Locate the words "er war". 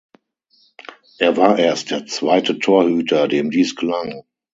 1.19-1.59